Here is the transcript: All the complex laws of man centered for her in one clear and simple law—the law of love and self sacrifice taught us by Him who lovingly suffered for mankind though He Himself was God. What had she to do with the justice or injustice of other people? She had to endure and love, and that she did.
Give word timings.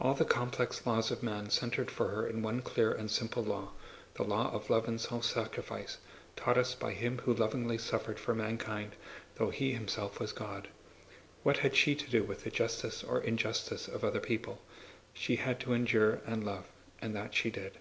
All 0.00 0.14
the 0.14 0.24
complex 0.24 0.86
laws 0.86 1.10
of 1.10 1.24
man 1.24 1.50
centered 1.50 1.90
for 1.90 2.06
her 2.10 2.24
in 2.24 2.40
one 2.40 2.62
clear 2.62 2.92
and 2.92 3.10
simple 3.10 3.42
law—the 3.42 4.22
law 4.22 4.48
of 4.52 4.70
love 4.70 4.86
and 4.86 5.00
self 5.00 5.24
sacrifice 5.24 5.98
taught 6.36 6.56
us 6.56 6.76
by 6.76 6.92
Him 6.92 7.18
who 7.24 7.34
lovingly 7.34 7.76
suffered 7.76 8.20
for 8.20 8.32
mankind 8.32 8.92
though 9.34 9.50
He 9.50 9.72
Himself 9.72 10.20
was 10.20 10.30
God. 10.30 10.68
What 11.42 11.56
had 11.56 11.74
she 11.74 11.96
to 11.96 12.08
do 12.08 12.22
with 12.22 12.44
the 12.44 12.50
justice 12.52 13.02
or 13.02 13.20
injustice 13.20 13.88
of 13.88 14.04
other 14.04 14.20
people? 14.20 14.60
She 15.12 15.34
had 15.34 15.58
to 15.58 15.72
endure 15.72 16.20
and 16.24 16.44
love, 16.46 16.66
and 17.02 17.12
that 17.16 17.34
she 17.34 17.50
did. 17.50 17.78